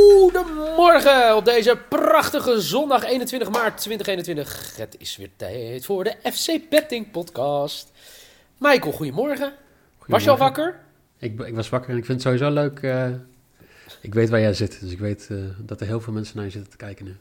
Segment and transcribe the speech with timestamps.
[0.00, 4.76] Goedemorgen op deze prachtige zondag 21 maart 2021.
[4.76, 7.90] Het is weer tijd voor de FC Betting podcast.
[8.58, 9.52] Michael, goedemorgen.
[10.06, 10.80] Was je al wakker?
[11.18, 12.80] Ik, ik was wakker en ik vind het sowieso leuk.
[12.80, 13.10] eh,
[14.00, 16.44] ik weet waar jij zit, dus ik weet eh, dat er heel veel mensen naar
[16.44, 17.16] je zitten te kijken nu.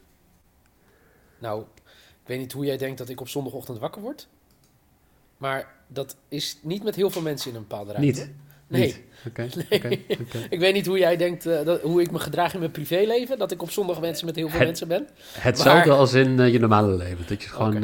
[1.39, 1.61] Nou,
[2.21, 4.27] ik weet niet hoe jij denkt dat ik op zondagochtend wakker word.
[5.37, 8.21] Maar dat is niet met heel veel mensen in een bepaalde ruimte.
[8.21, 8.29] Niet?
[8.69, 9.07] Nee.
[10.49, 13.37] Ik weet niet hoe jij denkt, eh, dat, hoe ik me gedraag in mijn privéleven.
[13.37, 15.07] Dat ik op zondag mensen met heel veel Het- mensen ben.
[15.33, 17.25] Hetzelfde Maar- als in eh, je normale leven.
[17.27, 17.79] Dat je gewoon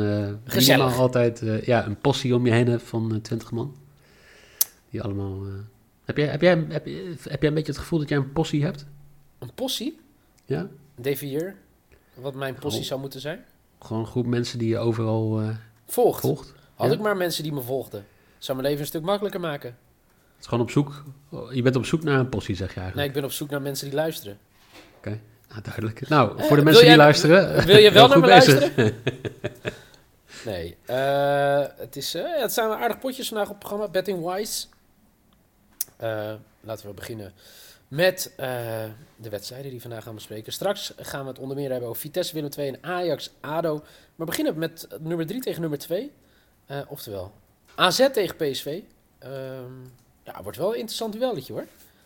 [0.56, 3.76] minimaal altijd ja, een possie om je heen hebt van 20 man.
[4.90, 5.40] Die allemaal...
[6.06, 6.86] heb, jij, heb, jij, heb,
[7.24, 8.86] heb jij een beetje het gevoel dat jij een possie hebt?
[9.40, 10.00] Een possie,
[10.46, 10.68] Ja?
[10.96, 11.56] Defier,
[12.14, 12.88] wat mijn possie Oh.
[12.88, 13.46] zou moeten zijn.
[13.80, 15.42] Gewoon een groep mensen die je overal
[15.86, 16.20] Volgt.
[16.22, 16.54] volgt.
[16.76, 16.94] Had Ja?
[16.94, 18.06] ik maar mensen die me volgden.
[18.38, 19.78] Zou mijn leven een stuk makkelijker maken.
[20.36, 21.04] Het is gewoon op zoek...
[21.52, 23.08] Je bent op zoek naar een possie, zeg je Nee, eigenlijk.
[23.08, 24.38] ik ben op zoek naar mensen die luisteren.
[24.98, 25.20] Oké,
[25.50, 26.10] nou, duidelijk.
[26.10, 27.66] Nou, Eh, voor de mensen die jij- luisteren...
[27.66, 28.72] wil je wel naar me bezig.
[30.46, 33.88] Nee, eh, het, is, ja, het zijn aardig potjes vandaag op het programma.
[33.88, 34.66] Betting Wise.
[36.62, 37.34] Laten we beginnen
[37.88, 38.34] met
[39.16, 40.54] de wedstrijden die we vandaag gaan bespreken.
[40.54, 43.84] Straks gaan we het onder meer hebben over Vitesse, Willem 2 en Ajax, ADO.
[44.16, 46.12] Maar beginnen we met nummer 3 tegen nummer 2.
[46.66, 47.34] Eh, oftewel,
[47.76, 48.80] AZ tegen PSV.
[49.20, 49.72] Ehm
[50.26, 51.62] ja, wordt wel een interessant duelletje hoor.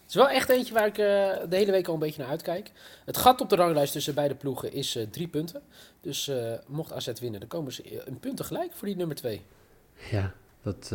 [0.09, 1.05] Het is wel echt eentje waar ik eh,
[1.49, 2.71] de hele week al een beetje naar uitkijk.
[3.05, 5.61] Het gat op de ranglijst tussen beide ploegen is eh, drie punten.
[6.01, 9.41] Dus eh, mocht AZ winnen, dan komen ze een punten gelijk voor die nummer 2.
[10.11, 10.93] Ja, dat,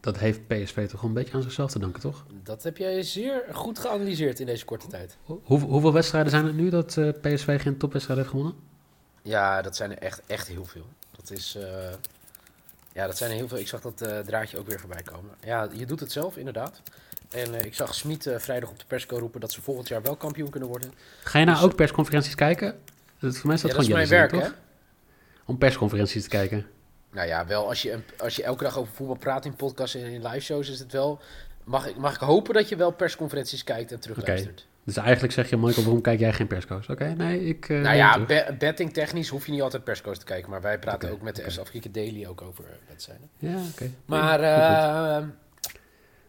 [0.00, 2.24] dat heeft PSV toch wel een beetje aan zichzelf te danken, toch?
[2.42, 5.16] Dat heb jij zeer goed geanalyseerd in deze korte tijd.
[5.22, 8.54] Hoe, hoeveel wedstrijden zijn er nu dat PSV geen topwedstrijd heeft gewonnen?
[9.22, 10.86] Ja, dat zijn er echt, echt heel veel.
[11.16, 11.58] Dat is.
[12.96, 13.58] Ja, dat zijn er heel veel.
[13.58, 15.30] Ik zag dat eh, draadje ook weer voorbij komen.
[15.44, 16.80] Ja, je doet het zelf, inderdaad.
[17.30, 20.02] En eh, ik zag Smit eh, vrijdag op de persco roepen dat ze volgend jaar
[20.02, 20.92] wel kampioen kunnen worden.
[21.22, 22.78] Ga je nou Dus- ook persconferenties kijken?
[23.18, 24.50] Dat, voor mij is dat ja, dat is gewoon mijn jullie werk, hè?
[24.50, 25.44] toch?
[25.44, 26.66] Om persconferenties te kijken.
[27.10, 29.94] Nou ja, wel als je, een- als je elke dag over voetbal praat in podcasts
[29.94, 31.20] en in live shows, is het wel.
[31.64, 34.66] Mag ik, mag ik hopen dat je wel persconferenties kijkt en terugluistert?
[34.86, 36.88] Dus eigenlijk zeg je, Michael, waarom kijk jij geen persco's?
[36.88, 37.68] Oké, nee, ik...
[37.68, 40.50] eh, Nou ja, be- betting technisch hoef je niet altijd persco's te kijken.
[40.50, 41.50] Maar wij praten ook met de.
[41.50, 43.28] FC Afrika Daily ook over eh, wedstrijden.
[43.38, 43.90] Ja, oké.
[44.04, 45.32] Maar Nee, goed, goed.
[45.32, 45.36] eh,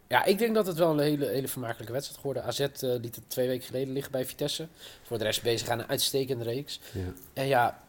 [0.07, 2.43] ja, ik denk dat het wel een hele, hele vermakelijke wedstrijd geworden.
[2.43, 4.67] AZ eh, liet het twee weken geleden liggen bij Vitesse.
[5.03, 6.79] Voor de rest bezig aan een uitstekende reeks.
[6.91, 7.01] Ja.
[7.33, 7.79] En ja,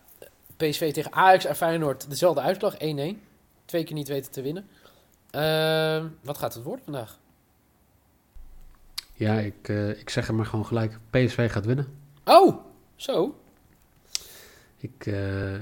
[0.57, 2.79] PSV tegen Ajax en Feyenoord, dezelfde uitslag, 1-1.
[3.65, 4.69] Twee keer niet weten te winnen.
[5.31, 7.19] Ehm, wat gaat het worden vandaag?
[9.19, 10.99] Ja, ik, eh, ik zeg er maar gewoon gelijk.
[11.11, 11.87] PSV gaat winnen.
[12.25, 12.57] Oh,
[12.97, 13.41] zo.
[14.07, 15.55] 2,4 Ik, eh,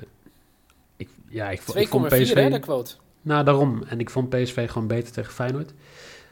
[0.96, 2.50] ik, ja, ik, vo- ik hè, PSV...
[2.50, 2.94] de quote.
[3.22, 3.82] Nou, daarom.
[3.82, 5.72] En ik vond PSV gewoon beter tegen Feyenoord.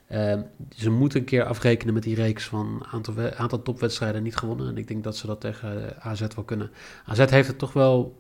[0.07, 0.43] Ehm,
[0.77, 4.69] ze moeten een keer afrekenen met die reeks van aantal, aantal topwedstrijden niet gewonnen.
[4.69, 6.71] En ik denk dat ze dat tegen eh, AZ wel kunnen.
[7.07, 8.17] AZ heeft het toch wel,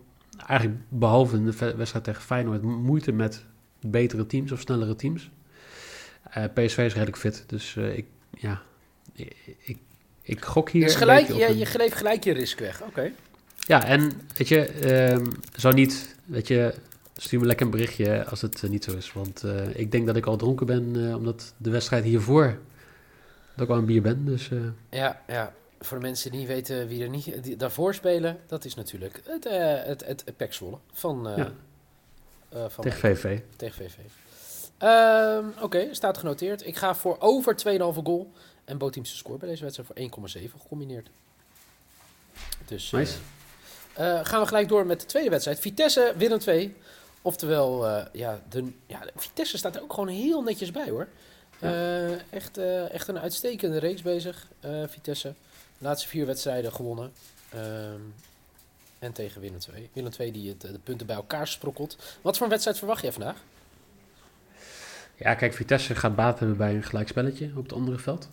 [0.47, 3.44] eigenlijk behalve in de wedstrijd tegen Feyenoord, mo- moeite met
[3.81, 5.31] betere teams of snellere teams.
[6.31, 8.62] Eh, PSV is redelijk fit, dus ik, ja,
[9.14, 9.78] ik,
[10.22, 12.82] ik, gok hier Dus gelijk, je, een- je gelijk je risk weg.
[12.82, 13.10] Oké.
[13.58, 15.25] ja, en weet je, ehm,
[15.56, 16.75] zo niet, weet je,
[17.16, 19.12] stuur me lekker een berichtje als het eh, niet zo is.
[19.12, 22.58] Want eh, ik denk dat ik al dronken ben, eh, omdat de wedstrijd hiervoor,
[23.56, 24.25] dat ik al een bier ben.
[24.25, 24.48] Dus
[24.91, 25.52] Ja, ja.
[25.81, 29.20] Voor de mensen die niet weten wie er niet die daarvoor spelen, dat is natuurlijk
[29.26, 29.44] het,
[29.87, 30.60] het, het, het
[30.93, 31.52] van, Ja.
[32.69, 33.38] van tegen VV.
[33.56, 33.94] tegen VV.
[34.78, 36.67] Ehm, Oké, staat genoteerd.
[36.67, 38.32] Ik ga voor over 2,5 goal
[38.64, 41.08] en bootteams te score bij deze wedstrijd voor 1,7 gecombineerd.
[42.64, 43.16] Dus eh, Nice.
[43.94, 45.58] eh, gaan we gelijk door met de tweede wedstrijd.
[45.61, 46.76] Vitesse, Willem 2.
[47.22, 51.08] Oftewel, eh, ja, de, ja, Vitesse staat er ook gewoon heel netjes bij hoor.
[51.58, 55.34] Eh, echt, eh, echt een uitstekende reeks bezig, eh, Vitesse.
[55.78, 57.12] De laatste vier wedstrijden gewonnen.
[57.49, 58.00] Ehm,
[58.99, 59.90] en tegen Willem 2.
[59.93, 61.96] Willem 2 die het, eh, de punten bij elkaar sprokkelt.
[62.22, 63.37] Wat voor een wedstrijd verwacht jij vandaag?
[65.17, 68.28] Ja, kijk, Vitesse gaat baat hebben bij een gelijkspelletje op het andere veld.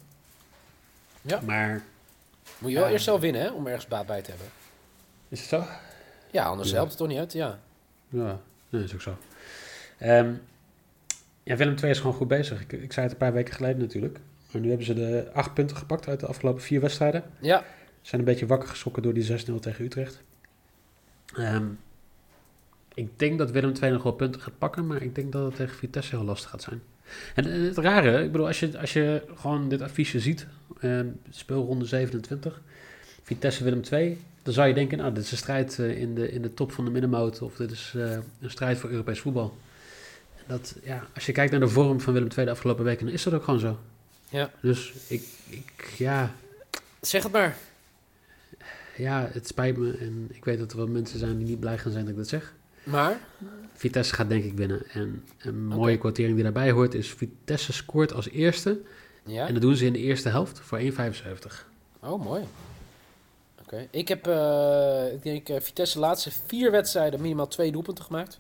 [1.22, 1.42] Ja.
[1.46, 1.84] Maar
[2.58, 2.92] Moet je wel Ja.
[2.92, 4.48] eerst zelf winnen hè, om ergens baat bij te hebben.
[5.30, 5.64] Is het zo?
[6.32, 7.60] Ja, anders helpt het toch niet uit, ja.
[8.10, 8.40] Ja,
[8.70, 9.18] dat is ook zo.
[9.98, 10.34] Ehm,
[11.44, 12.62] ja, Willem II is gewoon goed bezig.
[12.62, 14.20] Ik, ik zei het een paar weken geleden natuurlijk.
[14.52, 17.24] Maar nu hebben ze de acht punten gepakt uit de afgelopen vier wedstrijden.
[17.40, 17.64] Ja,
[18.02, 20.22] Zijn een beetje wakker geschrokken door die 6-0 tegen Utrecht.
[21.36, 21.66] Ehm,
[22.94, 25.56] ik denk dat Willem II nog wel punten gaat pakken, maar ik denk dat het
[25.56, 26.82] tegen Vitesse heel lastig gaat zijn.
[27.36, 30.48] En eh, het rare, ik bedoel, als je, als je gewoon dit affiche ziet,
[30.80, 32.62] ehm, speelronde 27,
[33.24, 36.32] Vitesse Willem II, dan zou je denken, nou, dit is een strijd eh, in, de,
[36.32, 38.12] in de top van de middenmoot, of dit is eh,
[38.42, 39.58] een strijd voor Europees voetbal.
[40.38, 43.06] En dat, ja, als je kijkt naar de vorm van Willem II de afgelopen weken,
[43.06, 43.80] dan is dat ook gewoon zo.
[44.30, 44.52] Ja.
[44.62, 46.32] Dus ik, ik ja,
[47.02, 47.58] zeg het maar.
[48.98, 49.98] ja, het spijt me.
[49.98, 52.20] En ik weet dat er wel mensen zijn die niet blij gaan zijn dat ik
[52.20, 52.54] dat zeg.
[52.84, 53.20] Maar,
[53.74, 54.84] Vitesse gaat denk ik winnen.
[54.94, 57.10] En een mooie kwartering die daarbij hoort is...
[57.10, 58.82] Vitesse scoort als eerste.
[59.24, 59.48] ja.
[59.48, 60.86] En dat doen ze in de eerste helft voor 1,75.
[62.00, 62.44] Oh, mooi.
[63.62, 63.88] Oké.
[63.92, 68.40] Ik heb, eh, ik denk, eh, Vitesse de laatste vier wedstrijden minimaal twee doelpunten gemaakt.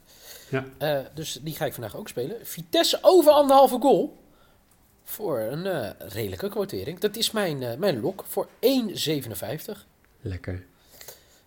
[0.49, 0.65] Ja.
[0.77, 2.37] Eh, dus die ga ik vandaag ook spelen.
[2.45, 4.19] Vitesse over anderhalve goal.
[5.03, 6.99] Voor een redelijke quotering.
[6.99, 9.85] Dat is mijn, mijn lok voor 1,57.
[10.21, 10.65] Lekker.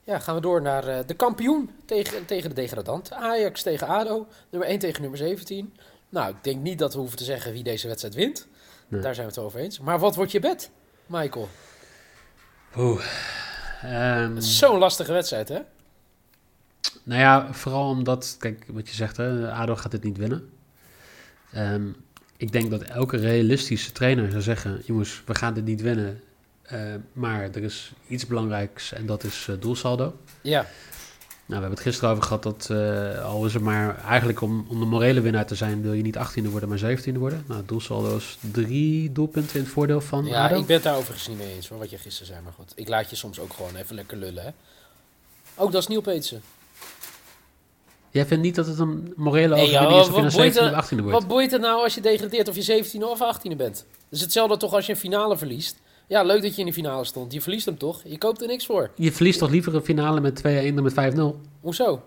[0.04, 3.12] Ja, gaan we door naar eh, de kampioen tegen, tegen de degradant.
[3.12, 4.26] Ajax tegen ADO.
[4.50, 5.74] Nummer 1 tegen nummer 17.
[6.08, 8.46] Nou, ik denk niet dat we hoeven te zeggen wie deze wedstrijd wint.
[8.88, 9.00] Nee.
[9.00, 9.80] Daar zijn we het over eens.
[9.80, 10.70] Maar wat wordt je bed,
[11.06, 11.48] Michael?
[12.76, 13.04] Oeh.
[13.82, 15.60] Ehm, Zo'n lastige wedstrijd, hè?
[17.02, 18.36] nou ja, vooral omdat...
[18.38, 20.50] Kijk, wat je zegt, hè, ADO gaat dit niet winnen.
[21.52, 21.88] Ehm,
[22.36, 24.82] ik denk dat elke realistische trainer zou zeggen...
[24.84, 26.20] Jongens, we gaan dit niet winnen.
[26.66, 26.78] Eh,
[27.12, 30.16] maar er is iets belangrijks en dat is eh, doelsaldo.
[30.42, 30.66] Ja, Nou,
[31.46, 34.80] we hebben het gisteren over gehad dat eh, al is het maar eigenlijk om, om
[34.80, 37.44] de morele winnaar te zijn, wil je niet 18e worden, maar 17e worden.
[37.48, 40.58] Nou, doelsaldo is drie doelpunten in het voordeel van ja ADO.
[40.58, 42.40] ik ben het daar overigens niet mee eens, hoor, wat je gisteren zei.
[42.44, 44.50] Maar goed, ik laat je soms ook gewoon even lekker lullen, hè?
[45.56, 46.42] Ook dat is Niel Peetsen.
[48.10, 50.58] Jij vindt niet dat het een morele Nee, overwinning is of je naar boeit 17e
[50.64, 51.18] het- of 18e wordt?
[51.18, 53.76] Wat boeit het nou als je degradeert of je 17 of 18e bent?
[53.78, 55.76] Het is hetzelfde toch als je een finale verliest.
[56.14, 57.32] Ja, leuk dat je in de finale stond.
[57.32, 58.00] Je verliest hem toch?
[58.04, 58.90] Je koopt er niks voor.
[58.94, 60.42] Je verliest toch liever een finale met 2-1
[60.74, 61.20] dan met 5-0?
[61.60, 62.02] Hoezo?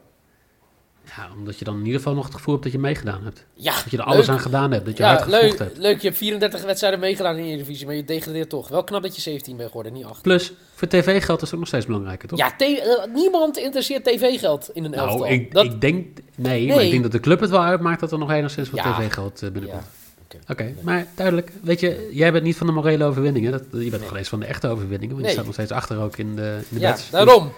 [1.15, 3.45] Ja, omdat je dan in ieder geval nog het gevoel hebt dat je meegedaan hebt.
[3.53, 5.77] Ja, Dat je er alles aan gedaan hebt, dat je hard Ja, gevochten leuk, hebt.
[5.77, 6.01] leuk.
[6.01, 8.67] Je hebt 34 wedstrijden meegedaan in de Eredivisie, maar je degradeert toch.
[8.67, 10.21] Wel knap dat je 17 bent geworden, niet 8.
[10.21, 12.39] Plus, voor tv-geld is het ook nog steeds belangrijker, toch?
[12.39, 15.19] Ja, eh, niemand interesseert tv-geld in een elftal.
[15.19, 15.65] nou, ik, dat...
[15.65, 16.17] ik denk...
[16.35, 18.83] Nee, maar ik denk dat de club het wel uitmaakt dat er nog enigszins wat
[18.83, 18.97] Ja.
[18.99, 19.83] tv-geld eh, binnenkomt.
[19.83, 20.06] Ja,
[20.47, 21.51] Oké, maar duidelijk.
[21.61, 23.51] Weet je, jij bent niet van de morele overwinningen.
[23.51, 23.99] Dat, je bent Nee.
[23.99, 25.09] nog eens van de echte overwinningen.
[25.15, 25.25] Want Nee.
[25.25, 27.09] je staat nog steeds achter ook in de, in de ja bets.
[27.09, 27.51] daarom.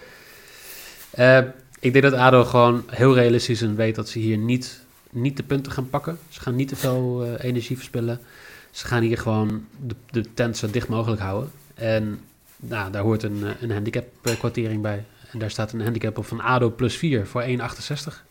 [1.10, 1.38] Eh,
[1.80, 5.38] ik denk dat ADO gewoon heel realistisch is en weet dat ze hier niet, niet
[5.38, 6.18] de punten gaan pakken.
[6.30, 8.20] Ze gaan niet te veel eh, energie verspillen.
[8.72, 11.52] Ze gaan hier gewoon de, de tent zo dicht mogelijk houden.
[11.74, 12.20] En
[12.58, 14.06] nou, daar hoort een, eh, een handicap
[14.40, 15.04] kwartering bij.
[15.32, 18.24] En daar staat een handicap op van ADO plus 4 voor 1,68.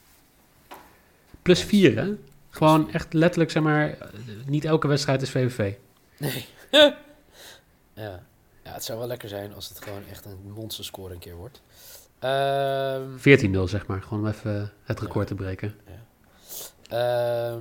[1.42, 2.10] Plus 4, hè?
[2.50, 3.98] Gewoon echt letterlijk, zeg maar,
[4.46, 5.74] niet elke wedstrijd is VVV.
[6.18, 6.46] Nee.
[6.70, 6.96] ja.
[8.64, 11.60] ja, het zou wel lekker zijn als het gewoon echt een monsterscore een keer wordt.
[12.18, 14.02] Ehm 14-0, zeg maar.
[14.02, 15.74] Gewoon om even het record te breken.
[16.88, 17.60] Ehm,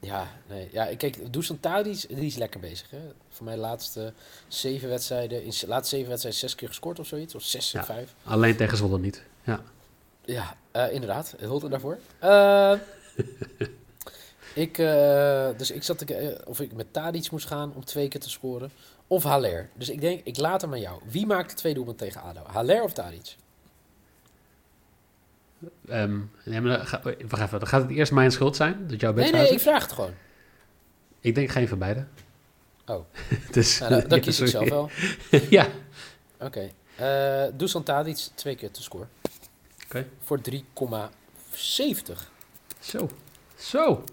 [0.00, 0.68] ja, nee.
[0.72, 2.90] Ja, kijk, Dusan Tadic, die is lekker bezig.
[2.90, 2.98] Hè?
[3.28, 4.12] Voor mij laatste
[4.48, 7.34] zeven wedstrijden, in de laatste zeven wedstrijden zes keer gescoord of zoiets.
[7.34, 7.80] Of zes Ja.
[7.80, 8.14] of vijf.
[8.24, 9.22] Alleen tegen Zwolle niet.
[9.42, 9.60] Ja.
[10.24, 11.34] Ja, eh, inderdaad.
[11.38, 11.98] Hulde daarvoor.
[12.18, 12.72] Eh,
[14.54, 18.08] ik, eh, dus ik zat te, ke- of ik met Tadic moest gaan om twee
[18.08, 18.70] keer te scoren.
[19.06, 19.68] Of Haller.
[19.74, 21.00] Dus ik denk, ik laat hem aan jou.
[21.06, 22.42] Wie maakt de twee doelpunten tegen ADO?
[22.46, 23.36] Haller of Tadic?
[25.88, 28.86] Ehm, nee, maar dan, ga, wacht even, dan gaat het eerst mijn schuld zijn.
[28.88, 30.14] Dat jouw Nee, nee, ik vraag het gewoon.
[31.20, 32.06] Ik denk geen van beide.
[32.86, 33.04] Oh.
[33.52, 34.90] dus, Nou, dan, dan ja, kies ik zelf wel.
[35.50, 35.66] ja.
[36.40, 36.70] Oké.
[36.96, 39.08] Eh Dusan Tadic, twee keer te scoren.
[39.84, 40.06] Oké.
[40.22, 40.56] Voor 3,70.
[42.88, 43.08] Zo.
[43.58, 44.04] Zo.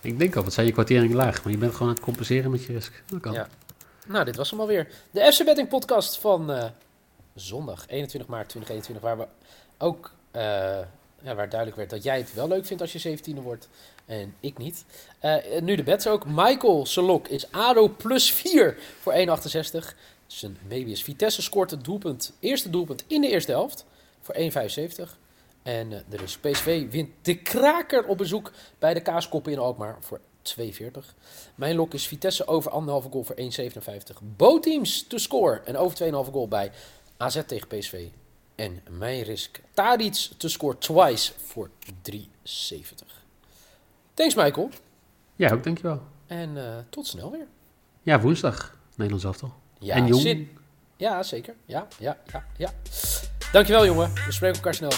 [0.00, 1.42] Ik denk al, wat zijn je kwarteringen laag?
[1.42, 3.02] Maar je bent gewoon aan het compenseren met je risk.
[3.06, 3.32] Dat kan.
[3.32, 3.48] Ja.
[4.06, 4.88] Nou, dit was hem alweer.
[5.10, 6.64] De FC Betting podcast van eh,
[7.34, 9.04] zondag 21 maart 2021.
[9.04, 9.26] Waar we
[9.78, 10.42] ook eh,
[11.22, 13.68] ja, waar duidelijk werd dat jij het wel leuk vindt als je 17e wordt.
[14.06, 14.84] En ik niet.
[15.18, 16.26] Eh, nu de bets ook.
[16.26, 19.94] Michael Selok is ADO plus 4 voor 1,68.
[20.26, 23.84] Zijn baby is Vitesse scoort het doelpunt, eerste doelpunt in de eerste helft
[24.20, 25.16] voor 1,75.
[25.64, 29.96] En eh, er is PSV wint de kraker op bezoek bij de Kaaskoppen in Alkmaar
[30.00, 30.20] voor
[30.58, 30.60] 2,40.
[31.54, 32.76] Mijn lok is Vitesse over 1,5
[33.10, 34.18] goal voor 1,57.
[34.22, 36.70] Boteams to score en over 2,5 goal bij
[37.16, 38.06] AZ tegen PSV.
[38.54, 41.70] En mijn risk Tadic to score twice voor
[42.12, 42.18] 3,70.
[44.14, 44.70] Thanks Michael.
[45.36, 46.02] Ja, ook dankjewel.
[46.26, 47.46] En eh, tot snel weer.
[48.02, 48.76] Ja, woensdag.
[48.94, 49.54] Nederlands elftal.
[49.78, 50.22] Ja, en jong.
[50.22, 50.56] zin-
[50.96, 51.54] Ja, zeker.
[51.66, 52.70] Ja, ja, ja, ja.
[53.52, 54.12] Dankjewel jongen.
[54.14, 54.92] We spreken elkaar snel.